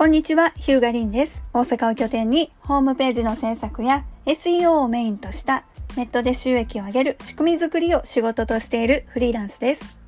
[0.00, 1.44] こんにちは、ヒューガリンです。
[1.52, 5.64] 大阪を拠点にホームページの制作や SEO をメインとした
[5.94, 9.98] ネットで収益を上げる仕組み作りを仕事としているフリーランスです。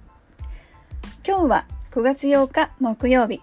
[1.29, 3.43] 今日は9月8日木曜日。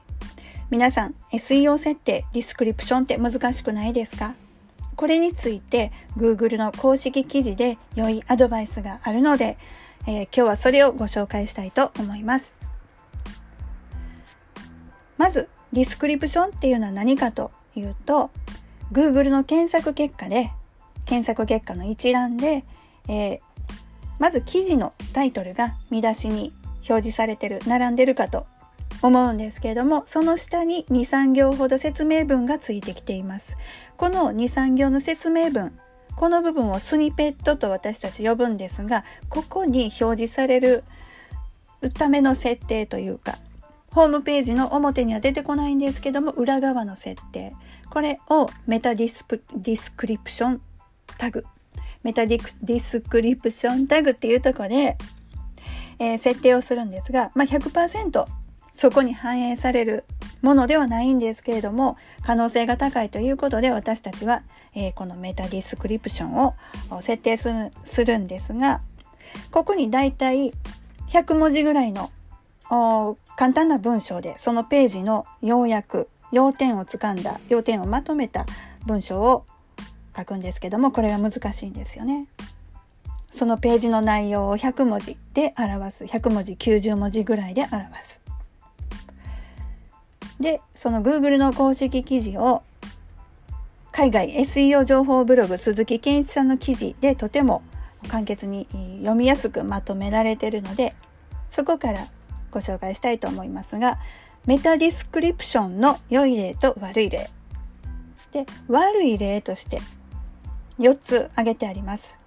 [0.71, 4.33] 皆さん SEO 設定、ディスクリプションって難しくないですか？
[4.95, 9.59] これについて Google の公式記事で良いアドバイスがあるので、
[10.07, 12.55] えー、今日はそれをご紹介したいと思います。
[15.15, 18.31] まず、ディスクリプションっていうのは何かというと、
[18.91, 20.51] Google の検索結果で、
[21.05, 22.63] 検索結果の一覧で、
[23.07, 23.39] えー、
[24.19, 26.53] まず記事のタイトルが見出しに
[26.87, 28.45] 表示されてる、並んでるかと
[29.01, 33.57] 思うんですけれども、その下に2、3行ほど説明文がついてきています。
[33.97, 35.77] この2、3行の説明文、
[36.15, 40.83] この部分をスニペットと私たち呼ぶんですが、ここに表示される
[41.93, 43.37] ための設定というか、
[43.91, 47.53] ホームページの表には出てこないんですけども、裏側の設定。
[47.89, 50.61] これをメタディスプディスクリプション
[51.17, 51.45] タグ。
[52.03, 54.97] メタディスクリプションタグっていうとこで、
[55.97, 58.25] えー、設定をするんですが、まあ、100%
[58.73, 60.05] そこに反映される
[60.41, 64.43] ものではないんですけれども、可能性が高いということで私たちは、
[64.73, 66.55] えー、このメタディスクリプションを
[67.01, 68.81] 設定するするんですが、
[69.51, 70.53] ここにだいたい
[71.09, 72.11] 100文字ぐらいの
[72.69, 78.45] 簡単な文章でそのページの要約要点をつかんだ要点をまとめた
[78.85, 79.45] 文章を
[80.15, 82.27] 書くんですけどもこれが難しいんですよね。
[83.31, 88.21] そのページの内容を100文字で表す100文字90文字ぐらいで表す。
[90.39, 92.63] でその Google の公式記事を
[93.91, 97.61] 海外 SEO 情報ブログ鈴木健一さんの記事でとても
[98.07, 98.67] 簡潔に
[98.99, 100.95] 読みやすくまとめられているので
[101.51, 102.07] そこから
[102.51, 103.99] ご紹介したいと思いますが、
[104.45, 107.29] メタディスクリプションの良い例と悪い例。
[108.31, 109.81] で、悪い例として
[110.79, 112.17] 4つ挙げてあります。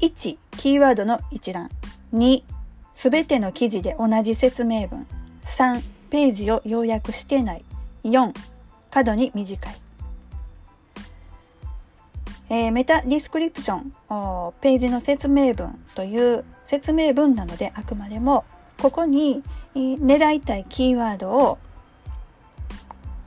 [0.00, 1.70] 1、キーワードの一覧。
[2.12, 2.42] 2、
[2.94, 5.06] すべての記事で同じ説明文。
[5.44, 7.64] 3、ページを要約してない。
[8.04, 8.34] 4、
[8.90, 9.76] 過度に短い。
[12.50, 13.92] えー、メタディスクリプション、
[14.60, 18.44] ページの説明文という説明文なのであくまでも
[18.82, 19.44] ここに
[19.76, 21.58] え狙いたいキーワードを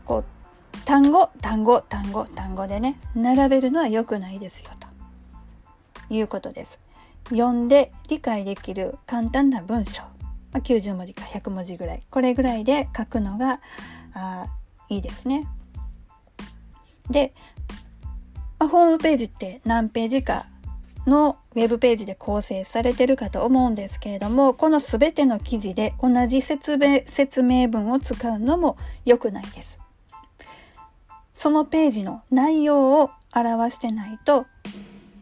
[0.04, 6.82] こう単語単語単語単語でね並べるのは良くないですよということです。
[7.30, 10.04] 読んで理解できる簡単な文章、
[10.52, 13.62] ま、90文字か100文字ぐらいこれぐらいで書くのが
[14.14, 14.48] あ
[14.90, 15.48] いいですね。
[17.10, 17.34] で、
[18.60, 20.48] まあ、ホームページって何ページか
[21.06, 29.80] のウェブページで構成されてるかと思うんですけれども、このすべての記事で同じ説明説明文を使うのも良くないです。
[31.36, 34.46] そのページの内容を表してないと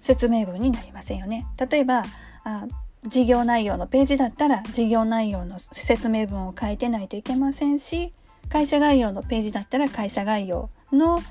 [0.01, 1.45] 説明文になりませんよね。
[1.69, 2.03] 例えば、
[2.43, 2.67] あ
[3.05, 8.13] 事業内容のページだったら事業内容の説明文を書いてないといけませんし、
[8.49, 11.21] 会社概要のページだったら会社概要の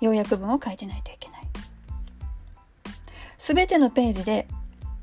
[0.00, 1.19] 要約文を書いてないといけない。
[3.42, 4.46] 全てのページで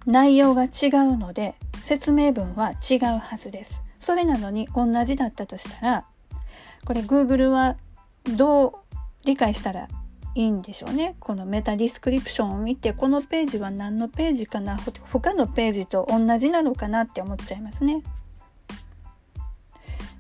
[0.05, 1.55] 内容が違うので
[1.85, 3.83] 説明文は違うはずです。
[3.99, 6.05] それなのに同じだったとしたら
[6.85, 7.75] これ Google は
[8.35, 8.73] どう
[9.25, 9.89] 理解したら
[10.35, 11.15] いいんでしょうね？
[11.19, 14.77] このメタディスクリプションを見てこのページは何のページかな？
[15.11, 18.03] 他のページと同じなのかなって思っちゃいますね。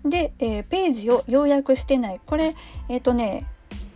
[0.03, 2.21] で、えー、ページを要約してない。
[2.25, 2.55] これ、
[2.89, 3.45] えっ、ー、とね、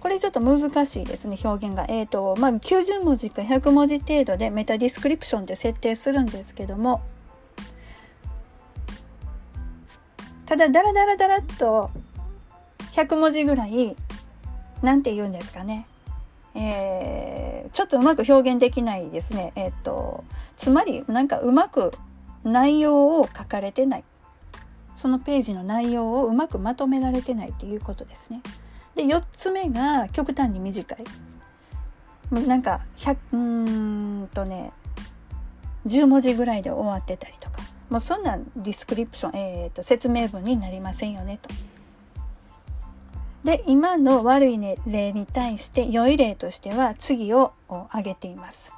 [0.02, 1.86] これちょっと難しいですね、表現が。
[1.88, 7.02] えっ、ー、と、まあ、90文字か100文字程度でメタディスクリプションで設定するんですけども、
[10.48, 11.92] ただ、ダラダラダラっと
[12.94, 13.96] 100文字ぐらい、
[14.82, 15.86] なんて言うんですかね。
[16.56, 19.54] えー、ちょっとうまく表現できないですね。
[19.56, 20.24] えっ、ー、と、
[20.58, 21.92] つまり、なんかうまく
[22.44, 24.04] 内容を書かれてない。
[24.98, 28.42] そのページの内容をうまくまとめられてないっていうことですね。
[28.96, 31.04] で4つ目が極端に短い
[32.32, 33.38] なんか100う
[34.24, 34.72] んとね
[35.86, 41.50] 10文字ぐらいで終わってたりとかもうそんなディスクリプション、えーと、説明文になりませんよねと。
[43.44, 48.74] で今の悪い、ね、例に対して良い例としては次を挙げています。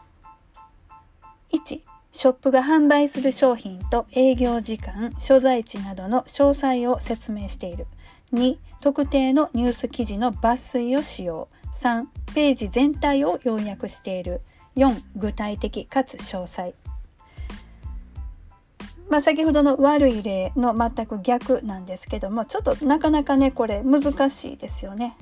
[1.51, 1.81] 1
[2.12, 7.86] ショップが販売する商品と営業時間所在地などの詳細を説明している。
[8.33, 14.41] 2特定のニュース記事の抜粋を使用3ページ全体を要約している
[14.75, 16.74] 4具体的かつ詳細
[19.09, 25.15] まあ、先ほどの悪い例の全く逆なんですけどもちょっとなかなかねこれ難しいですよね。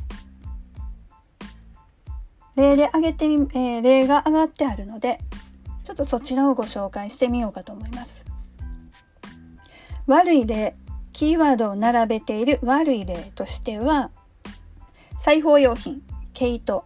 [2.56, 5.20] 例で挙げてみ、えー、例が上がってあるので
[5.84, 8.24] ちょっとそちらをご紹介してみようかと思います。
[10.08, 10.76] 悪い例
[11.22, 14.10] キーワードを並べている悪い例としては
[15.20, 16.02] 裁縫用品
[16.34, 16.84] 毛糸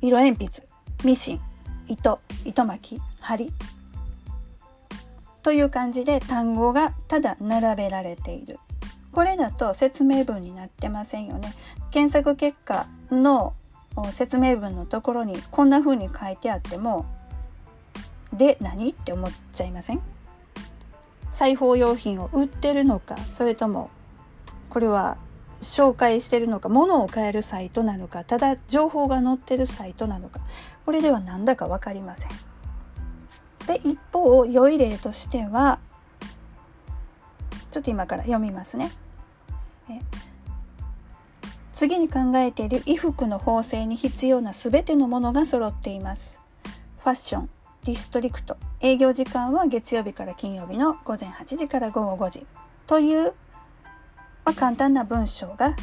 [0.00, 0.66] 色鉛筆
[1.04, 1.40] ミシン
[1.86, 3.52] 糸糸巻き針。
[5.42, 8.58] という感じで単語がただ並べられている。
[9.12, 11.52] これだと説明文になってませんよね。
[11.90, 13.52] 検索結果の
[14.14, 17.04] 説明文のところにこんな風に書いてあっても
[18.32, 18.92] で何？
[18.92, 20.00] って思っちゃいません？
[21.34, 23.90] 裁縫用品を売ってるのかそれとも
[24.70, 25.18] これは
[25.60, 30.40] 紹介してるのか物を買えるサイトなのかただ情報が載ってるサイトなのか
[30.84, 32.30] これでは何だか分かりません。
[33.66, 35.78] で一方良い例としては
[37.70, 38.92] ちょっと今から読みますね。
[39.88, 40.00] え
[41.74, 46.40] 次に考えている衣服の縫製に必要な全てのものが揃っています。
[46.98, 47.50] ファッション、
[47.84, 52.46] ディストリクト、営業時間は月曜日から金曜日の午前8時から午後5時
[52.86, 53.34] という
[54.44, 55.74] まあ、簡単な文章が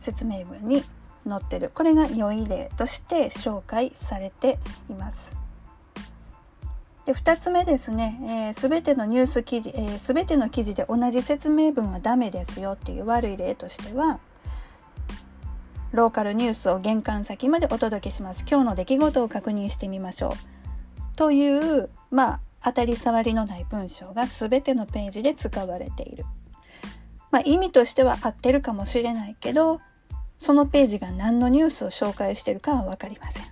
[0.00, 0.82] 説明文に
[1.28, 1.70] 載ってる。
[1.72, 4.58] これが良い例として紹介されて
[4.88, 5.30] います。
[7.06, 14.20] で2つ目ですね、えー、全てのニュース記事、えー、全ての記事で同じ説明文はダメですよっていう悪い例としては
[15.92, 18.44] ローカルニュースを玄関先までお届けします。
[18.48, 20.59] 今日の出来事を確認してみましょう。
[21.20, 26.24] というまあ当たり障りのない文章が全てのページで使われている。
[27.30, 29.82] まあ、意味としては合ってるかもしれないけど
[30.40, 33.44] そのページが何のニュースを紹介してるかは分かりません。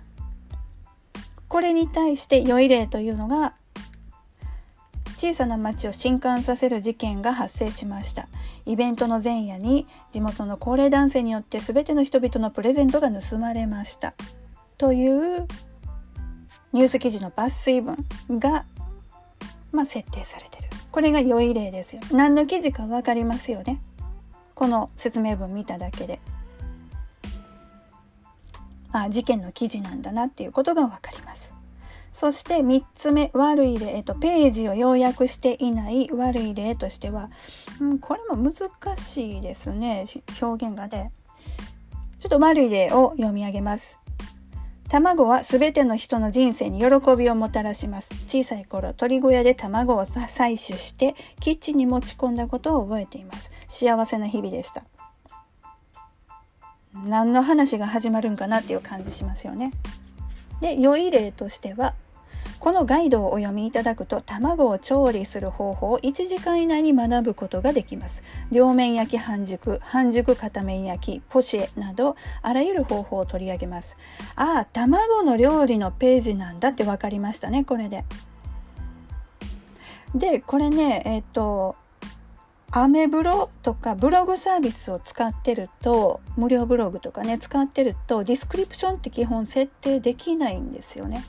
[1.47, 3.53] これに対して良い例というのが
[5.17, 8.29] 小さな町を震撼させる事件が発生しました。
[8.65, 14.15] イベントの前夜に地元の高齢男性によって全ての人々のプレゼントが盗まれました。
[14.79, 15.47] という
[16.71, 17.97] ニュース記事の抜粋文
[18.29, 18.65] が、
[19.71, 20.69] まあ、設定されてる。
[20.91, 22.01] これが良い例ですよ。
[22.11, 23.81] 何の記事か分かりますよね。
[24.55, 26.19] この説明文見ただけで。
[28.91, 31.53] あ事件の記事なんだなっていうことが分かります。
[32.11, 37.29] そして3つ目悪い例、と、ページを要約していない悪い例としては、
[37.79, 40.05] うん、これも難しいですね。
[40.41, 41.11] 表現がね。
[42.19, 43.98] ちょっと悪い例を読み上げます。
[44.89, 48.09] 卵は全ての人の人生に喜びをもたらします。
[48.27, 53.51] 小さい頃、鳥小屋で卵を採取してキッチンに持ち込んだことを覚えています。
[53.67, 54.83] 幸せな日々でした。
[57.05, 59.71] 何の話が始まるんかなっていう感じしますよね。
[60.59, 61.93] で、良い例としては、
[62.59, 68.21] このガイドをお読みいただくと卵を調理する方法を1時間以内に学ぶことができます。
[68.51, 73.95] 両面焼き半熟半熟片面焼きポシェなどあらゆる方法を取り上げます。
[74.35, 78.03] ああ卵の料理のページなんだって分かりましたねこれで。
[80.13, 81.75] でこれねえっ、と
[82.71, 91.23] アメブロとかブログサービスを使ってると無料ブログとかね使ってるとディスクリプションって基本設定できないんですよね。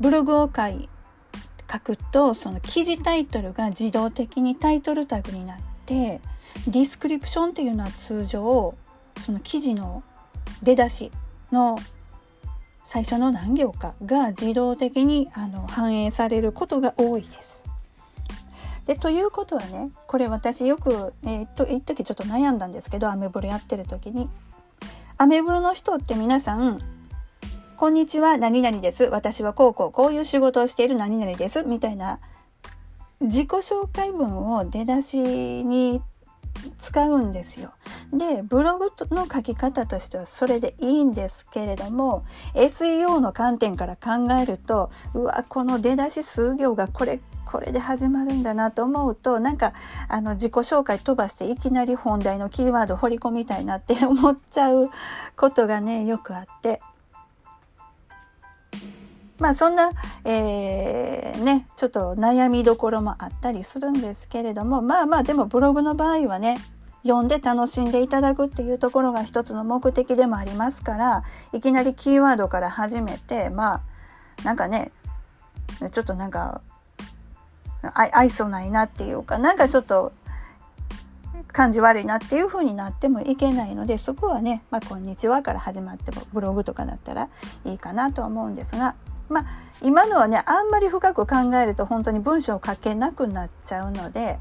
[0.00, 0.88] ブログを書い
[1.70, 6.20] 書くとその記事タイトルが自動的にタイトルタグになって
[6.66, 8.74] ディスクリプションっていうのは通常
[9.24, 10.02] その記事の
[10.62, 11.10] 出だし
[11.52, 11.78] の
[12.84, 17.64] 最初の何行かが自動的にあの反映されることが多いです。
[18.86, 24.30] でということはねこれ私よく、えー、っと一時ちょっと悩んだんですけどアメブロやってる時に
[25.18, 26.80] アメブロの人って皆さん
[27.78, 29.04] こんにちは、何々です。
[29.04, 31.62] 私はこうこうこういう仕事をしている何々です。
[31.62, 32.20] みたいな
[33.20, 35.18] 自己紹介文を出だし
[35.62, 36.00] に
[36.78, 37.72] 使うんですよ。
[38.14, 49.74] で、ブログの書き方としてはそれでいいんですけれども、SEO の観点から考えると、うわ、この出だし数行がこれ、これで始まるんだなと思うと、なんか、
[50.08, 54.88] あの、自己紹介飛ばしていきなり本題のキーワード掘り込みたいなって思っちゃう
[55.36, 56.80] ことがね、よくあって。
[59.38, 59.90] まあそんな、
[60.24, 66.58] えー、ねちょっと悩みどころもあったりするんですけれどもまあまあでもブログの場合はね
[67.02, 73.82] 読んで楽しんでいただくっていうところが一つの目的でもありますからいきなりキーワードから始めてまあ
[74.42, 74.90] なんかね
[75.92, 76.62] ちょっとなんか
[77.92, 80.12] 愛想ないなっていうかなんかちょっと
[81.52, 87.28] 感じ悪いなっていう風になってもいけないのでそこはね「まあ、こんにちは」から始まってもブログとかだったら
[87.64, 88.94] いいかなと思うんですが
[89.28, 89.46] まあ
[89.82, 94.38] 今のはねあんまり深く考えると本当に文章を書けなくなっちゃうので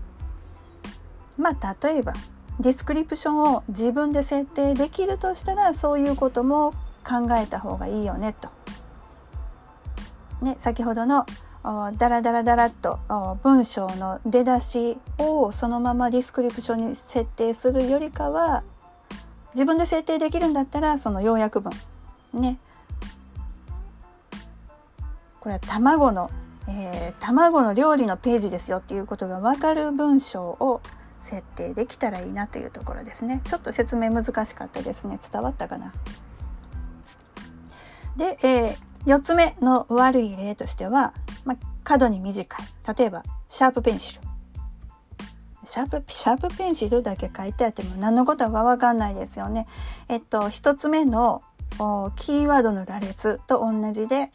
[1.38, 2.14] まあ例えば
[2.60, 6.72] ディスクリプションを自分で設定できるとしたらそういうことも
[7.04, 8.50] 考えた方がいいよねと。
[10.42, 11.26] ね、先ほどの
[11.98, 13.00] ダラダラダラっと
[13.42, 18.64] 文章の出だしをそのままディスクリプションに設定するよりかは
[19.56, 21.74] 自分で設定できるんだったらその要約文
[22.34, 22.60] ね
[25.46, 26.32] これは卵の、
[26.68, 30.82] えー、卵の料理のページですよっていうことが分かる文章を
[31.22, 33.44] 設定できたらいいなというところですね。
[33.46, 35.20] ちょっと説明難しかったですね。
[35.32, 35.94] 伝わったかな？
[38.18, 42.66] で、えー、4つ目の悪い例としては、まあ、過度に短い。
[42.98, 44.22] 例えばシャープペンシル。
[45.64, 49.68] シャープシャープペンシルだけ書いてあっても何のことかわかんないですよね。
[50.10, 51.44] えっと1つ目の
[52.16, 54.32] キーワードの羅列と同じで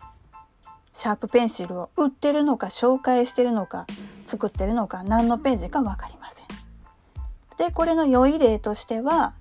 [0.92, 3.86] シャープペンシルを売ってるのか紹介してるのか
[4.26, 6.46] 作ってるのか何のページか分かりません。
[7.56, 9.34] でこれの良い例としては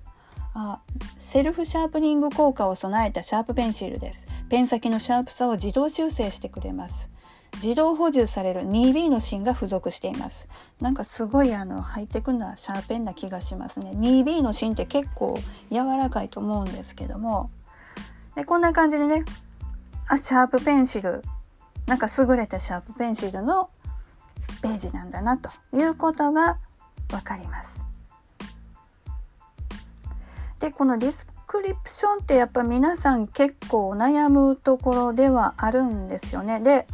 [0.54, 0.80] あ
[1.18, 4.26] セルフシャープニング効果を備えたシャープペンシルです。
[4.48, 7.08] ペン先のシャープさを自動修正してくれます。
[7.56, 10.48] 自動補充される 2B の芯が付属しています。
[10.80, 13.92] なんかすごいあのハイテクなシャーペンな気がしますね。
[13.94, 15.38] 2B の芯って結構
[15.70, 17.50] 柔らかいと思うんですけども。
[18.34, 19.24] でこんな感じでね、
[20.08, 21.22] あ、シャープペンシル、
[21.90, 23.68] なんか優れたシャープペンシルの
[24.62, 26.56] ページなんだなということが
[27.12, 27.84] わかります。
[30.60, 36.60] でこのディスクリプションってやっぱ皆さん結構悩むところではあるんですよね。
[36.60, 36.86] で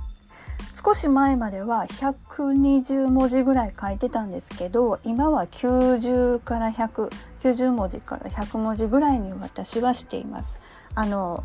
[0.82, 10.58] 少し前までは120文字ぐらい書いてたんですけど今は90から190文字から100文字ぐらいに私はしています。
[10.94, 11.44] あの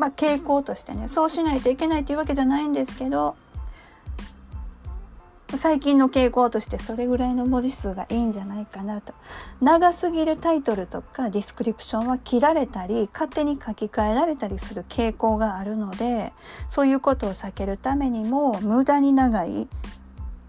[0.00, 3.36] まあ、傾向としてねそうしないといけないというわけじゃないんですけど
[5.58, 9.12] 最近の傾向としてそれぐらいの文字数がいいんじゃないかなと
[9.60, 16.32] 長すぎるタイトルとかディスクリプションは切られたり勝手に書き換えられたりする傾向があるので
[16.68, 19.68] そういうことを避けるためにも無駄に長い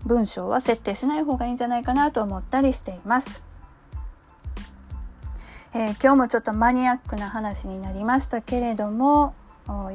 [0.06, 3.44] 文章は設定しない方がいいんじゃないかなと思ったりしています。
[5.74, 9.34] えー、今日もちょっとマニアックな話になりましたけれども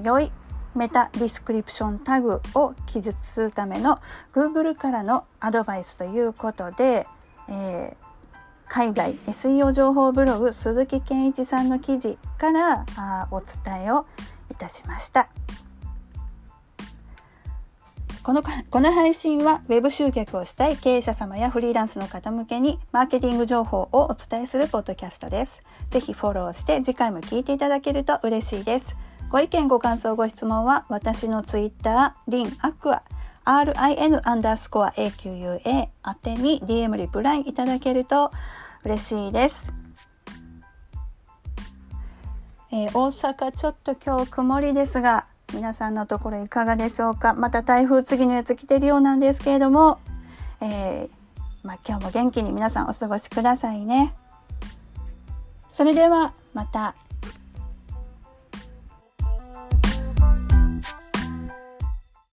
[0.03, 0.33] 良い
[0.75, 3.99] meta description タグを記述するための
[4.35, 7.07] Google からのアドバイスということで、
[7.49, 7.97] えー、
[8.69, 14.07] 海外 SEO 情報ブログ鈴木健一さんの記事からあお伝えを
[14.51, 15.29] いたしました。
[18.23, 25.63] このこの配信は Web 集客をしたい経営者様やフリーランスの方向けにマーケティング情報をお伝えするポッドキャストです。
[25.91, 28.97] ぜひフォローして次回も聞いていただけると嬉しいです。
[29.29, 33.03] ご意見ご感想ご質問は私のツイッターリンアクア
[33.45, 35.91] RIN アンダースコア AQUA 宛
[36.23, 38.31] てに DM リプライいただけると
[38.85, 39.73] 嬉しいです。
[42.73, 47.35] えー、大阪ちょっと今日曇りですが皆さんのところいかがでしょうか？
[47.35, 49.99] また台風次のやつ来てるようなんですけれども、
[50.61, 51.09] えー、
[51.65, 54.15] まあ、今日も元気に皆さんお過ごしくださいね。
[55.71, 56.95] それではまた。